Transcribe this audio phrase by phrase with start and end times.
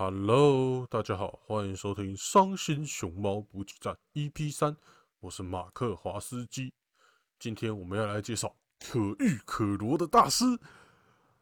[0.00, 3.98] Hello，大家好，欢迎收听《伤心熊猫补给站》
[4.30, 4.76] EP 三，
[5.18, 6.72] 我是马克华斯基。
[7.36, 10.44] 今天我们要来介绍可遇可罗的大师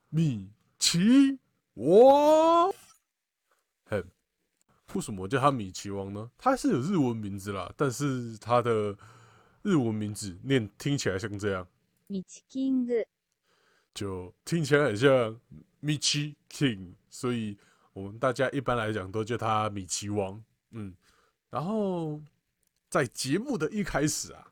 [0.09, 0.49] 米
[0.79, 1.39] 奇
[1.75, 2.73] 王。
[3.91, 4.03] 嘿，
[4.95, 6.31] 为什么我叫他米奇王呢？
[6.39, 8.97] 他是有日文名字啦，但是他的
[9.61, 11.69] 日文名字念听起来像这样，
[12.07, 13.05] 米奇 King，
[13.93, 15.39] 就听起来很像
[15.81, 17.59] 米奇 King，所以。
[17.97, 20.95] 我们大家一般来讲都叫他米奇王，嗯，
[21.49, 22.21] 然后
[22.91, 24.47] 在节目的一开始啊，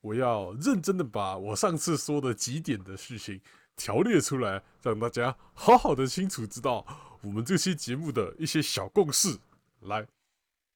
[0.00, 3.40] 我要认真的把我上次说的几点的事情
[3.76, 6.84] 条列出来，让大家好好的清楚知道
[7.22, 9.38] 我们这期节目的一些小共识。
[9.82, 10.04] 来，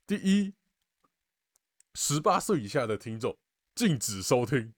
[0.06, 0.54] 第一，
[1.94, 3.36] 十八岁以下的听众
[3.74, 4.72] 禁止收听；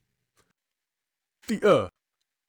[1.46, 1.92] 第二，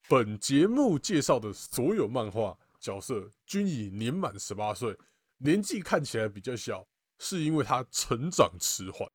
[0.08, 2.56] 本节目介绍的所有漫画。
[2.86, 4.96] 角色均已年满十八岁，
[5.38, 6.86] 年纪看起来比较小，
[7.18, 9.10] 是因为他成长迟缓。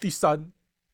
[0.00, 0.50] 第三，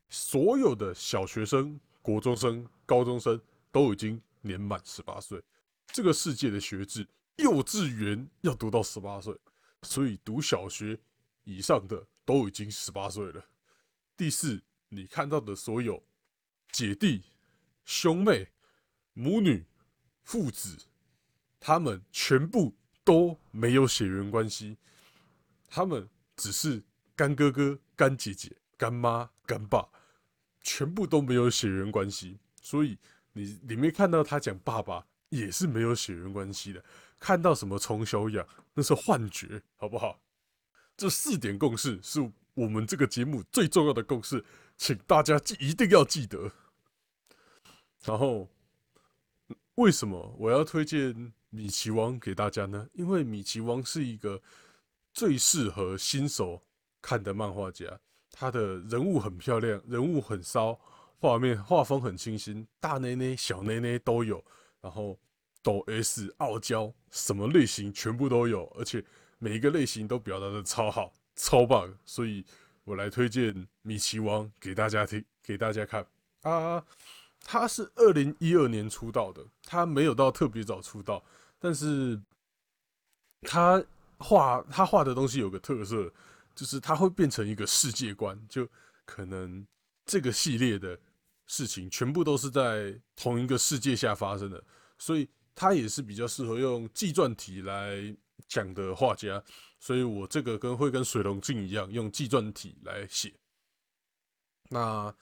[0.09, 5.41] 所有的小学生、国中生、高中生都已经年满十八岁。
[5.87, 7.06] 这个世界的学制，
[7.37, 9.33] 幼稚园要读到十八岁，
[9.83, 10.98] 所以读小学
[11.45, 13.47] 以上的都已经十八岁了。
[14.17, 16.03] 第四，你看到的所有
[16.72, 17.22] 姐弟、
[17.84, 18.48] 兄妹、
[19.12, 19.65] 母女、
[20.25, 20.77] 父子。
[21.67, 24.77] 他们全部都没有血缘关系，
[25.67, 26.06] 他们
[26.37, 26.83] 只是
[27.17, 29.89] 干哥哥、干姐姐、干妈、干爸，
[30.61, 32.39] 全部都没有血缘关系。
[32.61, 32.98] 所以
[33.33, 36.84] 你里面看到他讲爸爸也是没有血缘关系的。
[37.19, 40.21] 看到什么从小养，那是幻觉，好不好？
[40.99, 44.45] 这四点共识是我们这个节目最重要的共识，
[44.77, 46.53] 请大家记一定要记得。
[48.05, 48.51] 然后，
[49.77, 51.33] 为什么我要推荐？
[51.55, 54.42] 米奇王给大家呢，因为米奇王是一个
[55.12, 56.60] 最适合新手
[57.00, 57.86] 看的漫画家，
[58.33, 60.77] 他的人物很漂亮，人物很骚，
[61.20, 64.44] 画面画风很清新，大内内、小内内都有，
[64.81, 65.16] 然后
[65.62, 69.04] 抖 S、傲娇，什么类型全部都有，而且
[69.38, 72.44] 每一个类型都表达的超好、超棒，所以
[72.82, 76.04] 我来推荐米奇王给大家听，给大家看
[76.43, 76.84] 啊。
[77.47, 81.22] 他是二零一二年出道的，他没有到特别早出道。
[81.64, 82.20] 但是
[83.41, 83.82] 他
[84.19, 86.12] 画他画的东西有个特色，
[86.54, 88.69] 就是他会变成一个世界观，就
[89.06, 89.66] 可能
[90.04, 91.00] 这个系列的
[91.47, 94.62] 事情全部都是在同一个世界下发生的，
[94.98, 98.14] 所以他也是比较适合用纪传体来
[98.46, 99.42] 讲的画家。
[99.81, 103.32] 所以我这个跟会跟水龙镜一样，用纪传体来写。
[104.69, 105.14] 那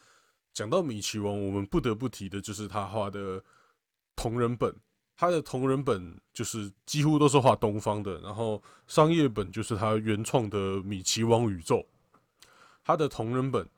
[0.53, 3.45] 讲到米奇王，我们不得不提的就是他画的
[4.17, 4.75] 同人本。
[5.17, 11.87] 他的同人本就是几乎都是画东方的，然后商业本就是他原创的米奇王宇宙。
[12.85, 13.69] 他的同人本，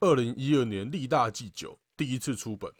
[0.00, 2.70] 二零一二年力大祭九第一次出本，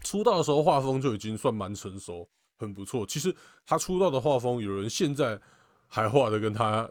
[0.00, 2.28] 出道的时候画风就已经算蛮成熟，
[2.58, 3.06] 很不错。
[3.06, 3.34] 其实
[3.64, 5.40] 他出道的画风，有人现在
[5.86, 6.86] 还画的跟他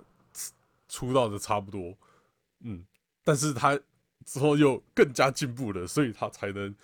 [0.87, 1.95] 出道的差不多，
[2.61, 2.83] 嗯，
[3.23, 3.79] 但是他
[4.25, 6.75] 之后又更加进步了，所以他才能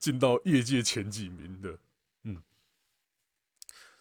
[0.00, 1.78] 进到业界前几名的。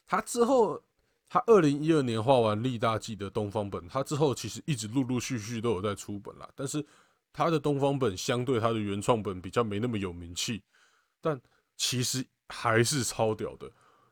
[0.07, 0.81] 他之后，
[1.29, 6.49] 他二零一二年画完力大记的东方本，他之后其实一直陆陆续续都有在出本啦。
[6.55, 6.85] 但是
[7.33, 10.63] 他的东方本相对他的原创本比较没那么有名气，
[11.19, 11.39] 但
[11.75, 13.69] 其实还是超屌的。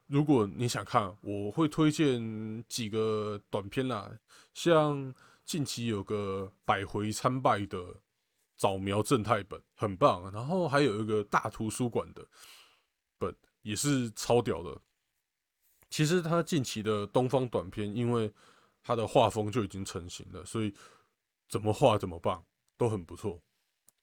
[0.08, 4.12] 如果你想看，我会推荐几个短片啦，
[4.54, 5.12] 像
[5.46, 7.84] 近期有个百回参拜的
[8.56, 10.32] 早苗正太本，很棒。
[10.32, 12.24] 然后还有一个大图书馆的
[13.18, 14.80] 本，也是超屌的。
[15.96, 18.30] 其实他近期的东方短片，因为
[18.84, 20.76] 他的画风就已经成型了，所以
[21.48, 22.46] 怎么画怎么棒，
[22.76, 23.42] 都很不错。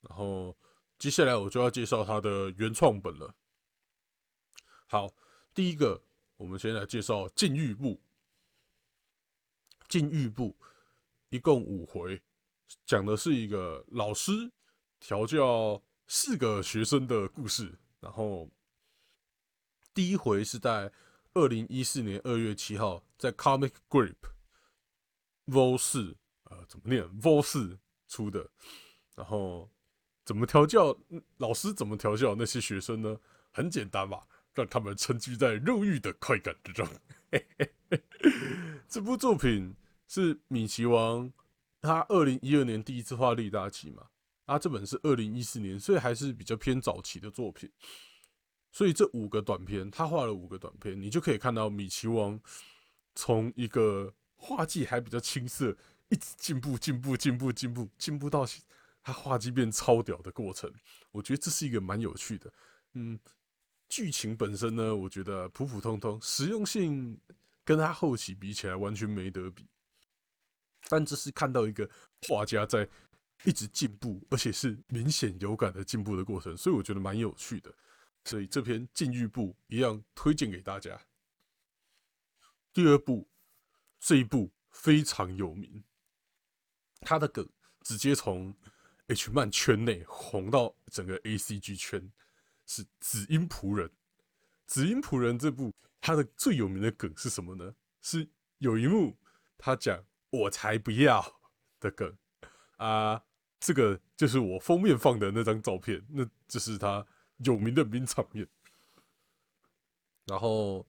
[0.01, 0.57] 然后
[0.97, 3.35] 接下来我就要介绍他的原创本了。
[4.87, 5.13] 好，
[5.53, 6.03] 第一个
[6.35, 7.89] 我们先来介绍《禁欲部》。
[9.87, 10.57] 《禁欲部》
[11.29, 12.19] 一共五回，
[12.87, 14.51] 讲的是一个老师
[14.99, 17.77] 调教四个学生的故事。
[17.99, 18.49] 然后
[19.93, 20.91] 第一回是在。
[21.35, 24.15] 二零一四年二月七号，在 Comic Grip
[25.47, 28.49] Vol 四，呃，怎么念？Vol 四出的。
[29.15, 29.69] 然后
[30.23, 30.95] 怎么调教？
[31.37, 33.19] 老师怎么调教那些学生呢？
[33.51, 36.87] 很简单吧，让他们沉浸在肉欲的快感之中。
[38.87, 39.75] 这部作品
[40.07, 41.31] 是米奇王
[41.81, 44.07] 他二零一二年第一次画力大奇嘛？
[44.45, 47.71] 啊，这本是二零一四年，所以还是比较偏早期的作品。
[48.73, 52.37] 所以这五个短片，他画了五个短片，你就可以看到米奇王
[53.13, 55.77] 从一个画技还比较青涩，
[56.09, 58.45] 一直进步、进步、进步、进步、进步到
[59.03, 60.73] 他画技变超屌的过程。
[61.11, 62.51] 我觉得这是一个蛮有趣的。
[62.93, 63.19] 嗯，
[63.87, 67.19] 剧情本身呢，我觉得普普通通，实用性
[67.63, 69.67] 跟他后期比起来完全没得比。
[70.89, 71.87] 但这是看到一个
[72.27, 72.89] 画家在
[73.43, 77.71] 一直进步，而且是明显有感的进步的过程，所以我觉得蛮有趣的。
[78.25, 80.99] 所以这篇禁欲部一样推荐给大家。
[82.73, 83.29] 第二部，
[83.99, 85.83] 这一部非常有名，
[87.01, 87.47] 他的梗
[87.81, 88.55] 直接从
[89.07, 92.11] H 漫圈内红到整个 A C G 圈，
[92.65, 93.87] 是《紫音仆人》。
[94.65, 97.75] 《紫音仆人》这部他的最有名的梗是什么呢？
[98.01, 98.27] 是
[98.57, 99.17] 有一幕
[99.57, 101.41] 他讲“我才不要”
[101.79, 102.17] 的梗
[102.77, 103.23] 啊，
[103.59, 107.05] 这个就是我封面放的那张照片，那这是他
[107.43, 108.47] 有名的名场面。
[110.25, 110.85] 然后。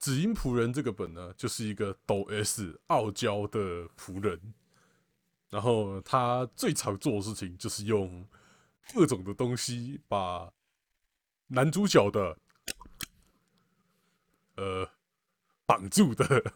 [0.00, 4.54] 紫音仆人这个本呢，就是一个抖 S 傲娇的仆人，
[5.50, 8.24] 然后他最常做的事情就是用
[8.94, 10.52] 各种的东西把
[11.48, 12.38] 男主角的
[14.54, 14.88] 呃
[15.66, 16.54] 绑住的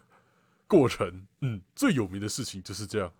[0.68, 1.26] 过程。
[1.40, 3.12] 嗯，最有名的事情就是这样。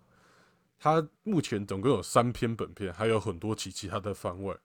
[0.79, 4.57] 他目前总共有三篇本片，还有很多其其他的番外。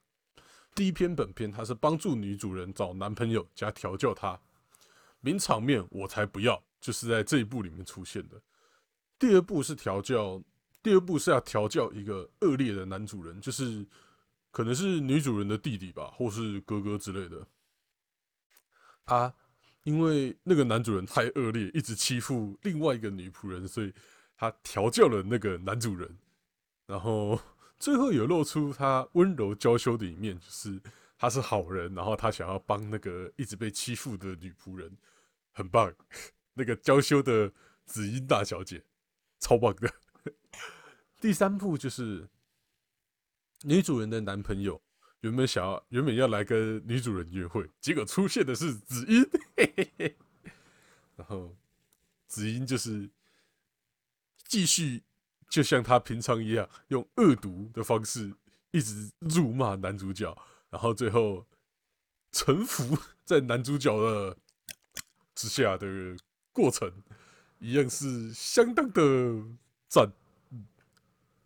[0.78, 4.38] 第一篇本片，他是帮助女主人找男朋友加调教她。
[5.18, 8.40] 名场面我才不要，就是在这一部里面出现的。
[9.18, 10.40] 第二部是调教，
[10.80, 13.84] 第二部是要调教一个恶劣的男主人，就是
[14.52, 17.44] 可能是女主人的弟弟吧，或是哥哥之类的。
[19.06, 19.34] 啊，
[19.82, 23.92] 因为那个男主人太恶劣，一直欺负另外一个女仆人，所以
[24.36, 26.16] 他调教了那个男主人，
[26.86, 27.36] 然后
[27.78, 30.80] 最后有露出他温柔娇羞的一面，就是
[31.16, 34.96] 他是好人，然后他想要帮那个一直被欺负的女仆人。
[35.50, 35.92] 很棒，
[36.54, 37.52] 那个娇羞的
[37.84, 38.84] 紫英大小姐，
[39.40, 39.92] 超棒的。
[41.20, 42.28] 第三部就是
[43.62, 44.80] 女主人的男朋友
[45.22, 50.16] 原本想要原本要来跟女主人约会，结果出现的是紫英，嘿嘿嘿，
[51.16, 51.56] 然后
[52.28, 53.10] 紫英就是
[54.44, 55.02] 继续
[55.48, 58.32] 就像他平常一样，用恶毒的方式
[58.70, 60.36] 一直辱骂男主角，
[60.70, 61.46] 然后最后
[62.32, 64.36] 臣服在男主角的。
[65.40, 65.86] 之下的
[66.52, 66.92] 过程
[67.60, 69.00] 一样是相当的
[69.86, 70.12] 赞，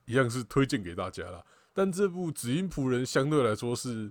[0.07, 1.45] 一样是推荐给大家啦。
[1.75, 4.11] 但这部《紫音仆人》相对来说是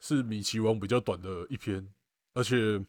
[0.00, 1.88] 是米奇王比较短的一篇，
[2.34, 2.84] 而且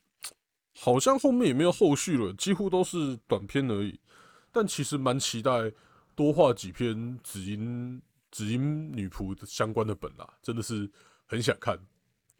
[0.76, 3.98] 好像后面也没有后续了，几乎都是短篇而已。
[4.52, 5.72] 但其实蛮期待
[6.16, 8.02] 多画几篇紫音
[8.32, 10.90] 紫音女仆相关的本啦，真的是
[11.26, 11.80] 很想看。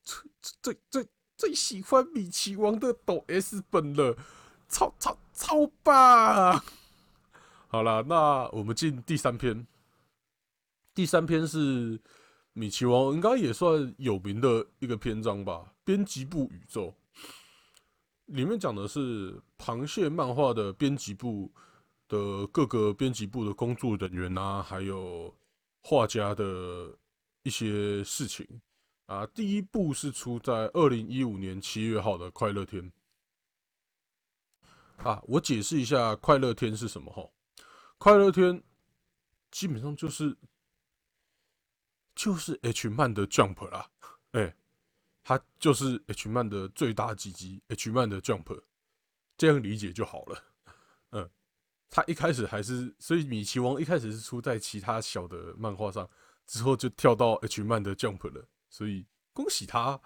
[0.04, 1.06] 这这这。
[1.40, 4.14] 最喜欢米奇王的抖 S 本了，
[4.68, 6.62] 超超超棒！
[7.70, 9.66] 好了，那我们进第三篇。
[10.94, 11.98] 第三篇是
[12.52, 15.74] 米奇王，应该也算有名的一个篇章吧？
[15.86, 16.94] 编辑部宇宙
[18.26, 21.50] 里面讲的是螃蟹漫画的编辑部
[22.10, 25.34] 的各个编辑部的工作人员啊，还有
[25.82, 26.94] 画家的
[27.44, 28.46] 一些事情。
[29.06, 32.92] 啊，第一部是出在二零一五年七月号的《快乐天》
[35.10, 35.20] 啊。
[35.26, 37.12] 我解释一下，《快乐天》是什么？
[37.12, 37.22] 哈，
[37.98, 38.60] 《快乐天》
[39.50, 40.38] 基本上就是
[42.14, 43.90] 就是 H 漫的 Jump 啦，
[44.34, 44.56] 哎，
[45.24, 48.62] 它就是 H 漫的最大几集，H 漫的 Jump，
[49.38, 50.44] 这样理解就好了。
[51.14, 51.28] 嗯，
[51.90, 56.08] 他一开始还是，所以米奇王一开始是出在其他小的漫画上，
[56.46, 58.48] 之后就跳到 H 漫的 Jump 了。
[58.70, 60.00] 所以恭喜他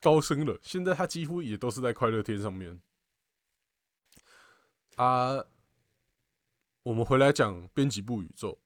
[0.00, 2.80] 高升了，现在他几乎也都是在快乐天上面。
[4.96, 5.42] 啊，
[6.82, 8.60] 我们回来讲编辑部宇宙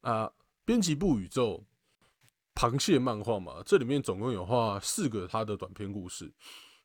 [0.00, 0.32] 啊，
[0.64, 1.66] 编辑部宇宙
[2.54, 6.32] 螃蟹漫画嘛，这里面总共有画四个他的短篇故事。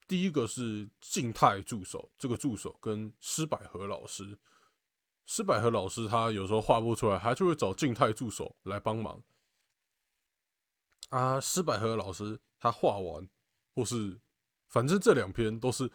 [0.05, 4.37] 第一个是静态助手，这个助手跟施百合老师，
[5.25, 9.22] 施百合老师他有时候画不出来，他就会找静态助手来帮忙。
[11.10, 13.30] 啊，施百合老师他画完，
[13.75, 14.20] 或是
[14.68, 15.92] 反正这两篇都是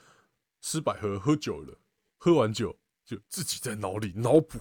[0.61, 1.79] 施百合喝酒了，
[2.17, 4.59] 喝完酒就自己在脑里脑补，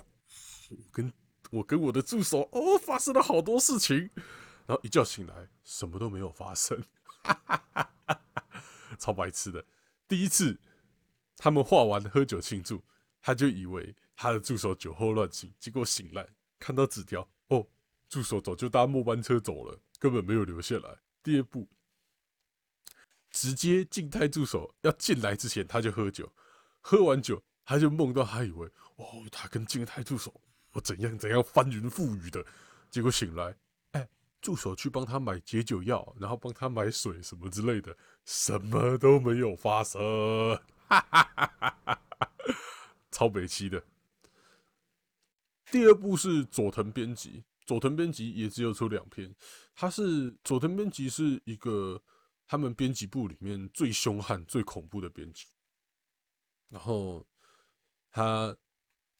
[0.69, 1.13] 我跟
[1.51, 4.09] 我跟我的助手哦发生了好多事情，
[4.65, 6.83] 然后一觉醒来什么都没有发生，
[7.23, 8.21] 哈哈哈
[8.99, 9.63] 超白痴的。
[10.07, 10.59] 第一次
[11.37, 12.83] 他们画完喝酒庆祝，
[13.21, 16.27] 他就以为他的助手酒后乱性，结果醒来
[16.59, 17.65] 看到纸条，哦，
[18.09, 19.79] 助手早就搭末班车走了。
[19.99, 20.95] 根本没有留下来。
[21.23, 21.67] 第二步，
[23.31, 26.31] 直接静态助手要进来之前他就喝酒，
[26.81, 30.39] 喝完酒他就梦到他以为哦，他跟静态助手
[30.73, 32.45] 我怎样怎样翻云覆雨的，
[32.91, 33.55] 结果醒来，
[33.93, 34.07] 哎，
[34.39, 39.99] 助手去帮他买解酒药，然后帮他买水什么之类的，什么都没有发生，
[40.87, 42.01] 哈哈哈哈哈，
[43.09, 43.83] 超北七的。
[45.71, 49.33] 第二部是佐藤编辑，佐藤编辑也只有出两篇，
[49.75, 52.01] 他是佐藤编辑是一个
[52.45, 55.45] 他们编辑部里面最凶悍、最恐怖的编辑，
[56.69, 57.25] 然后。
[58.09, 58.57] 他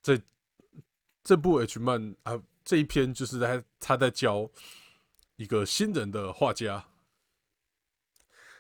[0.01, 0.19] 在
[1.23, 4.49] 这部 H 漫啊这一篇就是在他在教
[5.35, 6.83] 一个新人的画家，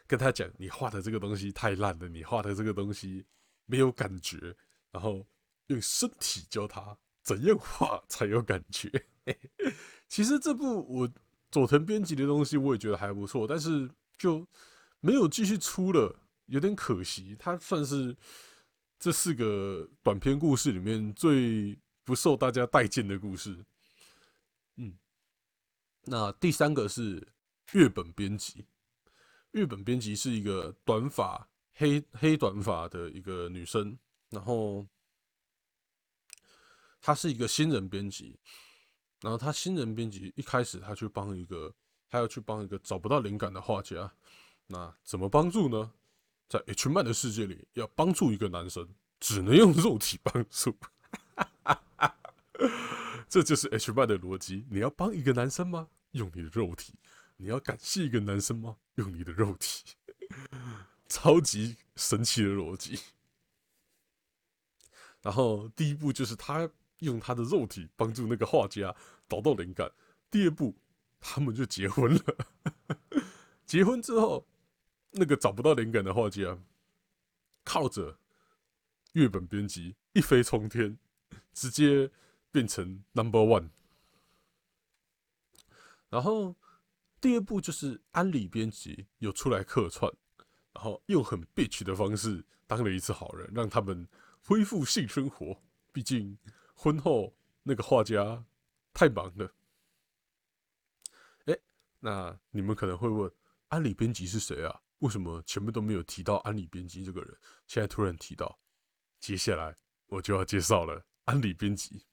[0.05, 3.25] 跟他讲：“你画的这个东西太烂了，你画的这个东西
[3.65, 4.55] 没有感觉。”
[4.91, 5.25] 然后
[5.67, 6.95] 用身体教他
[7.27, 8.89] 怎样画才有感觉。
[10.07, 11.09] 其实这部我
[11.51, 14.47] 佐藤编辑的东西我也觉得还不错，但是就
[15.01, 16.15] 没有继续出了，
[16.45, 17.35] 有点可惜。
[17.37, 18.15] 它算是。
[18.99, 23.63] 这四个短篇故事里面最不受大家待见的故事，
[24.77, 24.97] 嗯，
[26.05, 27.27] 那第三个是
[27.73, 28.65] 月本编辑。
[29.51, 33.95] 月本编辑是一个短发黑黑短发的一个女生，
[34.31, 34.83] 然后
[37.01, 38.39] 他是一个新人编辑，
[39.21, 41.73] 然后他新人编辑一开始他去帮一个，
[42.09, 44.11] 他要去帮一个找不到灵感的画家，
[44.67, 45.93] 那怎么帮助呢？
[46.49, 48.87] 在 H 漫的世界里，要帮助一个男生，
[49.19, 50.75] 只能用肉体帮助。
[53.27, 54.65] 这就是 H 漫的逻辑。
[54.69, 55.89] 你要帮一个男生吗？
[56.11, 56.93] 用你的肉体。
[57.35, 58.77] 你要感谢一个男生吗？
[58.95, 59.83] 用你的肉体。
[61.09, 62.97] 超级神奇的逻辑。
[65.21, 68.95] 然后第一步就是他用他的肉体帮助那个画家
[69.27, 69.91] 找到灵感。
[70.31, 70.75] 第二步，
[71.19, 72.21] 他们就结婚了。
[73.65, 74.47] 结婚之后。
[75.11, 76.59] 那个找不到灵感的画家，
[77.63, 78.19] 靠着
[79.13, 80.99] 月本编辑一飞冲天，
[81.53, 82.11] 直接
[82.51, 83.69] 变成 Number One。
[86.09, 86.55] 然后
[87.19, 90.11] 第二步就是安里编辑有出来客串，
[90.73, 94.07] 然后用很 bitch 的方式当了一次好人，让他们
[94.43, 95.59] 恢复性生活。
[95.91, 96.37] 毕竟
[96.77, 98.45] 婚后那个画家
[98.93, 99.51] 太忙了。
[101.45, 101.59] 哎，
[101.99, 103.29] 那你们可能会问，
[103.69, 104.83] 安里编辑是谁啊？
[104.99, 107.35] 为什么前面都没有提到安里编辑这个人？
[107.65, 108.59] 现在突然提到，
[109.19, 112.05] 接下来我就要介绍了安里编辑。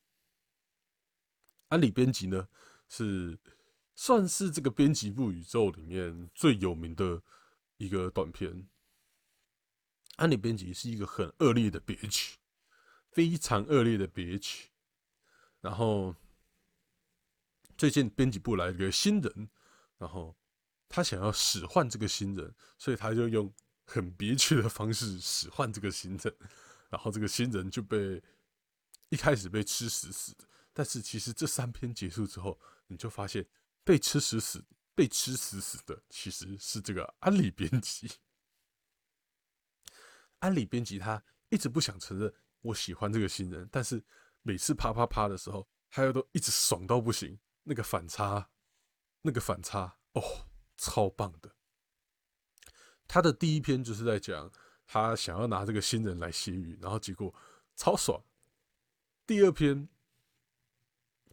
[1.69, 2.49] 安里编辑呢，
[2.89, 3.39] 是
[3.95, 7.23] 算是这个编辑部宇宙里面最有名的
[7.77, 8.67] 一个短片。
[10.17, 12.39] 安里编辑是一个很恶劣的编辑
[13.15, 14.69] 非常恶劣的别曲。
[15.63, 16.15] 然后
[17.79, 19.49] 最近编辑部来了个新人，
[19.97, 20.37] 然后。
[20.87, 23.53] 他想要使唤这个新人，所以他就用
[23.85, 26.37] 很憋屈的方式使唤这个新人，
[26.89, 28.23] 然后这个新人就被
[29.09, 30.45] 一开始被吃死死的。
[30.73, 33.45] 但是其实这三篇结束之后，你就发现
[33.83, 38.09] 被吃死死、被吃死死的其实是这个安里编辑。
[40.39, 42.33] 安里编辑他一直不想承认
[42.65, 44.03] 我喜欢这个新人，但是
[44.43, 47.39] 每次啪啪啪的时候，他又都一直爽到不行。
[47.63, 48.51] 那个反差，
[49.23, 50.23] 那个反差，哦。
[50.77, 51.55] 超棒的！
[53.07, 54.51] 他的第一篇就是在讲
[54.89, 57.33] 他想要拿这个新人来吸引，然后结果
[57.77, 58.21] 超爽。
[59.25, 59.89] 第二篇，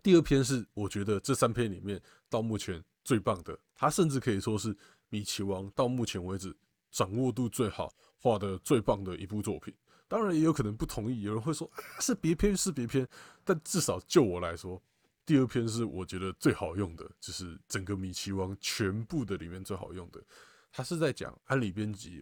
[0.04, 4.78] 第二篇是我觉得这三篇里面到目前最棒的，他甚至可以说是
[5.10, 6.56] 米奇王到目前为止
[6.92, 9.76] 掌握度最好、画的最棒的一部作品。
[10.12, 13.08] 当然也有可能不同意，有人会说啊是别篇是别篇，
[13.46, 14.84] 但至少就我来说。
[15.26, 20.22] 第二篇是我觉得最好用的，就是整个米奇王全部的里面最好用的。
[20.70, 22.22] 他是在讲安里编辑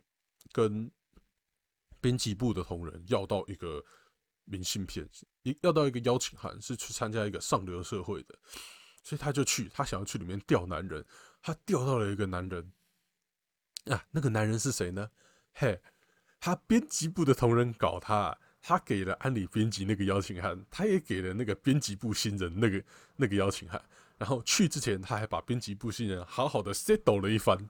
[0.52, 0.92] 跟
[2.00, 3.84] 编辑部的同仁要到一个
[4.46, 5.10] 明信片，
[5.42, 8.38] 一要到一个邀请函，是去参加一个上流社会的，
[9.02, 11.04] 所以他就去，他想要去里面钓男人，
[11.42, 12.72] 他钓到了一个男人
[13.86, 15.10] 啊，那个男人是谁呢？
[15.54, 15.82] 嘿，
[16.40, 18.38] 他编辑部的同仁搞他。
[18.62, 22.84] 他给了安里编辑那个邀请函，他也给了那个编辑部新人那个
[23.16, 23.82] 那个邀请函。
[24.18, 27.70] 然后去之前，他还把编辑部新人好好的 settle 了一番。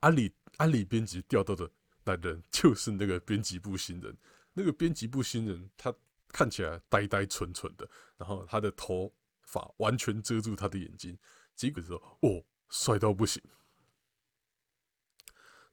[0.00, 1.70] 安里安里编辑调到的
[2.04, 4.14] 男人就是那个编辑部新人。
[4.52, 5.92] 那个编辑部新人他
[6.28, 9.10] 看起来呆呆蠢蠢的，然后他的头
[9.44, 11.16] 发完全遮住他的眼睛。
[11.56, 13.42] 结果说：“哦，帅到不行。”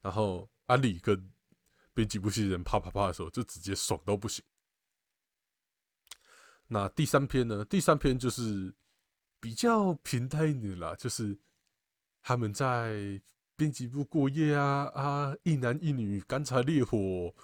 [0.01, 1.29] 然后安里跟。
[1.93, 4.41] 编辑部新人啪啪啪的时候，就直接爽到不行。
[6.67, 7.65] 那第三篇呢？
[7.65, 8.73] 第三篇就是
[9.41, 11.37] 比较平淡一点啦，就是
[12.21, 13.21] 他们在
[13.57, 17.35] 编辑部过夜啊啊，一男一女干柴烈火，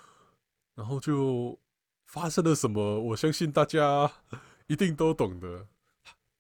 [0.76, 1.60] 然后就
[2.06, 3.02] 发生了什么？
[3.02, 4.10] 我相信大家
[4.68, 5.68] 一定都懂得。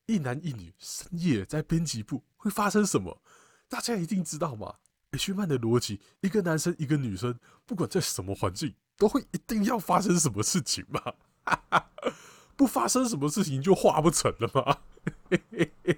[0.05, 3.21] 一男一女深夜在编辑部会发生什么？
[3.67, 4.77] 大家一定知道吗
[5.17, 11.01] ？H 漫的逻辑，一个男生一个女生，不管在什么环境，都会一定要发生什么事情吗？
[12.55, 14.77] 不发生什么事情就画不成了吗？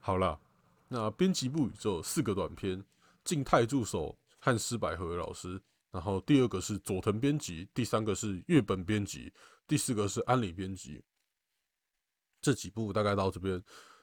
[0.00, 0.40] 好了，
[0.88, 2.84] 那编辑部宇宙四个短片，
[3.24, 5.60] 静态助手和施百合老师，
[5.90, 9.32] 然后第二个是佐藤编辑，第三个是月本编辑，
[9.68, 11.02] 第四个是安里编辑。
[12.40, 13.62] 这几部大概到这边，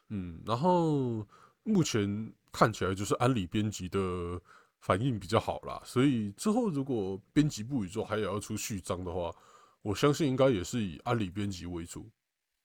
[0.10, 1.26] 嗯，然后
[1.68, 4.42] 目前看起来就是安里编辑的
[4.80, 9.36] 反应比较好啦，所以之后如果编辑部宇宙还有要出序章的话，
[9.82, 12.10] 我相信应该也是以安里编辑为主，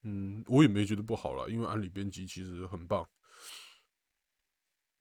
[0.03, 3.07] 嗯，我也没觉得不好啦，因为安里编辑其实很棒。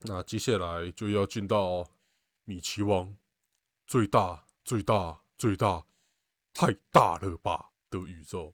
[0.00, 1.88] 那接下来就要进到
[2.44, 3.16] 米奇王
[3.86, 5.86] 最大、最大、最大、
[6.52, 8.52] 太大了吧的宇宙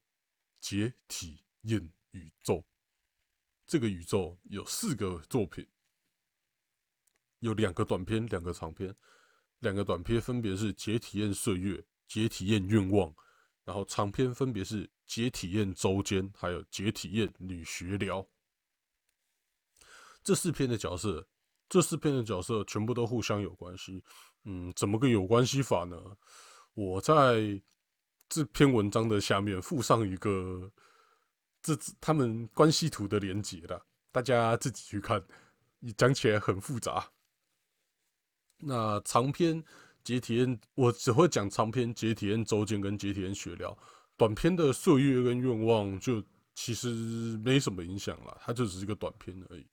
[0.61, 1.91] 解体验。
[2.13, 2.65] 宇宙，
[3.69, 5.65] 这个宇宙有四个作品，
[7.41, 8.97] 有两个短片，两个长片。
[9.59, 13.11] 两个短片分别是《解体验岁月》《解体验愿望》，
[13.65, 18.23] 然后长片分别是《解体验周间》还有《解体验女学聊》。
[20.23, 21.29] 这四篇的角色，
[21.69, 24.03] 这四篇的角色全部都互相有关系。
[24.45, 26.17] 嗯，怎么个有关系法呢？
[26.73, 27.61] 我在
[28.31, 30.73] 这篇文章的下面附上一个。
[31.77, 35.23] 这他们关系图的连接了，大家自己去看，
[35.81, 37.11] 你讲起来很复杂。
[38.59, 39.63] 那长篇
[40.03, 43.77] 解体验，我只会讲长篇解体验周间跟解体验血疗，
[44.17, 46.89] 短篇的岁月跟愿望就其实
[47.45, 49.67] 没什么影响了，它就只是一个短篇而已。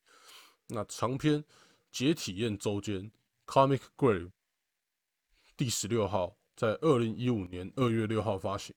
[0.68, 1.44] 那长篇
[1.92, 3.10] 解体验周间
[3.46, 4.32] Comic Grave
[5.56, 8.76] 第十六号在二零一五年二月六号发行，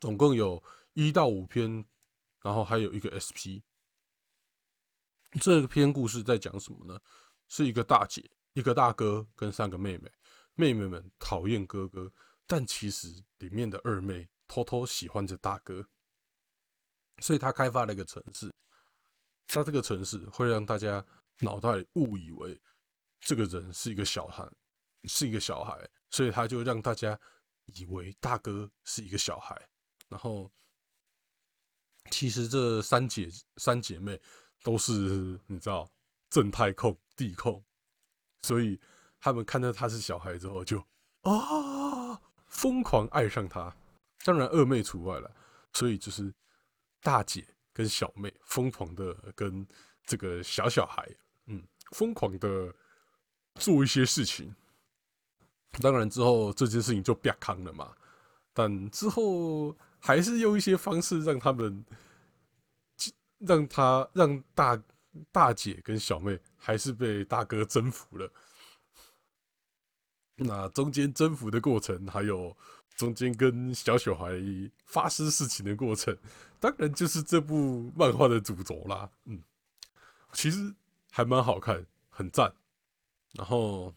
[0.00, 0.62] 总共有。
[0.94, 1.84] 一到五篇，
[2.42, 3.62] 然后还有一个 SP。
[5.40, 7.00] 这篇故事在讲什么呢？
[7.48, 10.10] 是一个大姐、一个大哥跟三个妹妹。
[10.54, 12.12] 妹妹们讨厌哥哥，
[12.46, 15.88] 但其实里面的二妹偷偷喜欢着大哥。
[17.18, 18.52] 所以他开发了一个城市，
[19.46, 21.04] 他这个城市会让大家
[21.38, 22.60] 脑袋误以为
[23.20, 24.44] 这个人是一个小孩，
[25.04, 27.18] 是一个小孩，所以他就让大家
[27.66, 29.68] 以为大哥是一个小孩，
[30.08, 30.50] 然后。
[32.10, 34.20] 其实这三姐三姐妹
[34.62, 34.92] 都是
[35.46, 35.88] 你知道
[36.28, 37.62] 正太控地控，
[38.42, 38.80] 所以
[39.20, 40.84] 他们看到他是小孩之后就
[41.22, 43.74] 啊疯狂爱上他，
[44.24, 45.30] 当然二妹除外了。
[45.72, 46.34] 所以就是
[47.00, 49.64] 大姐跟小妹疯狂的跟
[50.04, 51.08] 这个小小孩，
[51.46, 52.74] 嗯，疯狂的
[53.54, 54.52] 做一些事情。
[55.80, 57.94] 当然之后这件事情就变康了嘛，
[58.52, 59.76] 但之后。
[60.00, 61.84] 还是用一些方式让他们，
[63.38, 64.82] 让他让大
[65.30, 68.32] 大姐跟小妹还是被大哥征服了。
[70.36, 72.56] 那中间征服的过程，还有
[72.96, 74.32] 中间跟小小孩
[74.86, 76.16] 发生事情的过程，
[76.58, 79.10] 当然就是这部漫画的主轴啦。
[79.26, 79.42] 嗯，
[80.32, 80.74] 其实
[81.10, 82.50] 还蛮好看，很赞。
[83.34, 83.94] 然后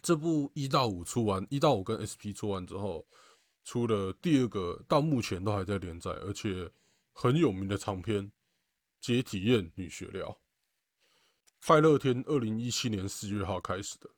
[0.00, 3.04] 这部一到五出完，一到五跟 SP 出完之后。
[3.66, 6.70] 出了第二个，到目前都还在连载，而且
[7.12, 8.24] 很有名的长篇
[9.00, 10.28] 《解体验女学寮》。
[11.66, 14.08] 快乐天二零一七年四月号开始的，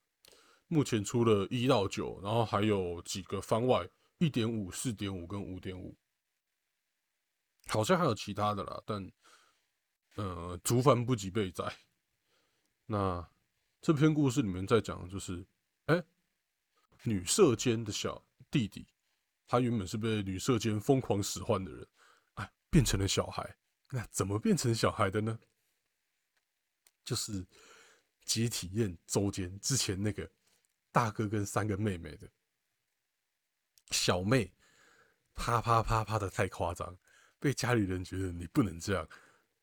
[0.67, 5.97] 目前出了一到九，然后还有几个番外，一点五、四点五跟五点五，
[7.69, 9.11] 好像还有其他的啦，但
[10.17, 11.75] 呃，竹番不及备载。
[12.85, 13.27] 那
[13.81, 15.47] 这篇故事里面在讲的就是，
[15.87, 16.05] 哎，
[17.05, 18.87] 女色间的小弟弟。
[19.49, 21.89] 他原本是被女社间疯狂使唤的人，
[22.35, 23.57] 哎，变成了小孩。
[23.91, 25.39] 那怎么变成小孩的呢？
[27.03, 27.47] 就是
[28.27, 30.31] 解体验周间之前那个
[30.93, 32.31] 大哥跟三个妹妹的
[33.91, 34.53] 小妹，
[35.35, 36.95] 啪啪啪啪的太夸张，
[37.39, 39.09] 被家里人觉得你不能这样，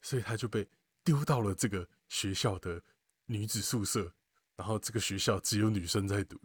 [0.02, 0.68] 所以他就被
[1.04, 2.82] 丢到了这个学校的
[3.26, 4.12] 女子宿舍，
[4.56, 6.42] 然后这个学校只有女生在读，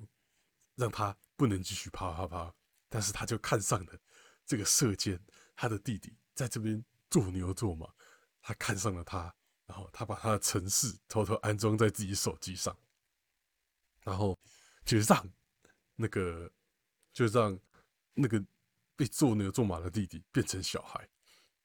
[0.74, 2.54] 让他不能继续啪啪啪。
[2.90, 3.98] 但是他就看上了
[4.44, 5.18] 这个射箭，
[5.56, 7.88] 他的弟弟在这边做牛做马，
[8.42, 12.76] 他看上了他，然后他把他的城市偷偷安装在自己手机上，
[14.02, 14.38] 然后
[14.84, 15.26] 就让
[15.94, 16.50] 那个
[17.12, 17.58] 就让
[18.12, 18.44] 那个
[18.96, 21.08] 被做牛做马的弟弟变成小孩，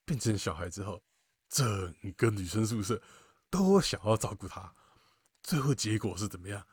[0.06, 1.02] 变成小孩之后，
[1.50, 3.02] 整个女生宿舍
[3.50, 4.74] 都想要照顾他，
[5.42, 6.66] 最后结果是怎么样？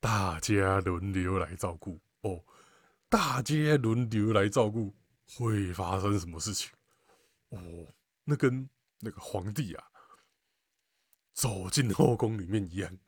[0.00, 2.44] 大家轮流来照顾哦，
[3.12, 4.94] 大家轮流来照顾，
[5.36, 6.72] 会发生什么事情？
[7.50, 7.86] 哦，
[8.24, 8.66] 那跟
[9.00, 9.84] 那个皇帝啊
[11.34, 12.98] 走进后宫里面一样，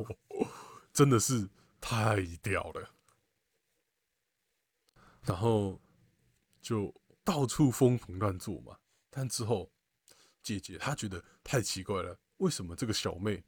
[0.94, 1.46] 真的是
[1.78, 2.90] 太屌了。
[5.20, 5.78] 然后
[6.62, 8.78] 就到处疯狂乱做嘛，
[9.10, 9.70] 但之后
[10.42, 13.44] 姐姐她觉得太奇怪了，为什么这个小妹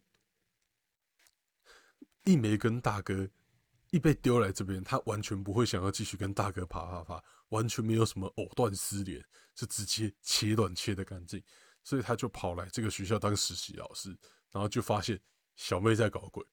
[2.25, 3.27] 一没跟大哥
[3.99, 11.43] 被丢来这边，他完全不会想要继续跟大哥啪啪啪，完全没有什么藕断丝连，是直接切断切的干净，
[11.85, 14.17] 所以他就跑来这个学校当实习老师，
[14.51, 15.21] 然后就发现
[15.57, 16.45] 小妹在搞鬼，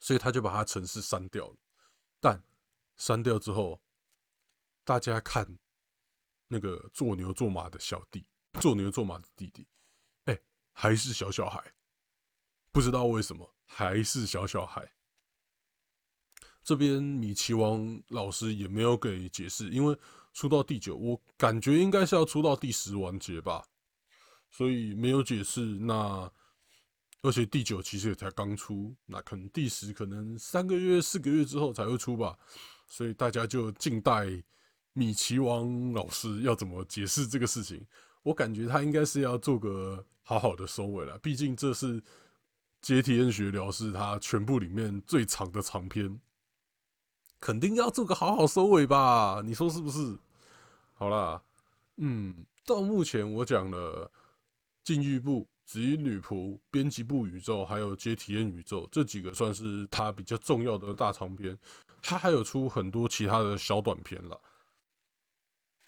[0.00, 1.56] 所以他就把他城市删掉了，
[2.20, 2.42] 但。
[3.00, 3.80] 删掉之后，
[4.82, 5.46] 大家看
[6.48, 8.26] 那个做牛做马的小弟，
[8.60, 9.68] 做牛做马的弟弟，
[10.24, 10.36] 哎，
[10.72, 11.62] 还是小小孩，
[12.72, 14.92] 不知道为什么还是小小孩。
[16.68, 19.96] 这边米奇王老师也没有给解释，因为
[20.34, 23.64] 出到第九，我感觉应该是要出到第十完结吧，
[24.50, 25.62] 所以没有解释。
[25.62, 26.30] 那
[27.22, 32.38] 而且第九其实也才刚出，那可能第十可能三个月、四个月之后才会出吧。
[32.86, 34.26] 所以大家就静待
[34.92, 37.82] 米奇王老师要怎么解释这个事情。
[38.22, 42.02] 我感觉他应该是要做个好好的收尾了，毕竟这是
[42.82, 46.20] 阶梯恩学聊是他全部里面最长的长篇，
[47.40, 49.40] 肯定要做个好好收尾吧？
[49.44, 50.18] 你说是不是？
[50.94, 51.42] 好啦，
[51.96, 54.10] 嗯，到目前我讲了
[54.82, 61.56] 禁欲部、紫衣女仆、编辑部宇宙，还有接体验宇宙这几个算是他比较重要的大长篇。
[62.00, 64.40] 他还有出很多其他的小短篇了，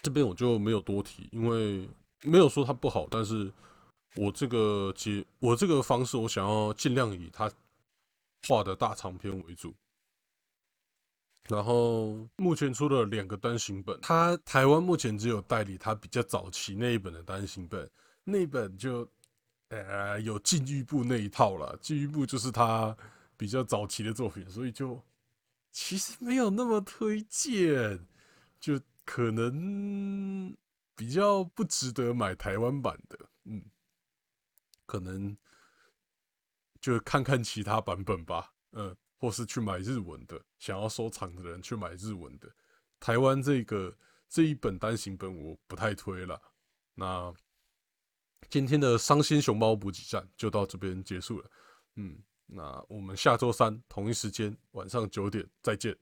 [0.03, 1.89] 这边我就没有多提，因为
[2.23, 3.51] 没有说它不好，但是
[4.17, 7.51] 我这个节我这个方式，我想要尽量以他
[8.49, 9.73] 画的大长篇为主。
[11.49, 17.91] 然后目前出了两个单行本，他台湾目前只有代理他比较早期那一本的单行本，
[18.25, 19.09] 那本就
[19.69, 22.97] 呃有禁欲部那一套了，禁欲部就是他
[23.37, 25.03] 比较早期的作品，所以就。
[25.73, 28.05] 其实没有那么推荐，
[28.59, 30.53] 就可能
[30.97, 33.63] 比较不值得买台湾版的，嗯，
[34.85, 35.37] 可能
[36.81, 42.49] 就看看其他版本吧，嗯，或是去买日文的，想要收藏的人去买日文的。
[42.99, 43.95] 台湾这个
[44.29, 46.41] 这一本单行本我不太推了。
[46.95, 47.33] 那
[48.49, 51.51] 今天的伤心熊猫补给站就到这边结束了，
[51.97, 52.19] 嗯。
[52.53, 55.97] 那我们下周三同一时间晚上九点再见，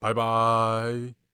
[0.00, 1.25] 拜拜。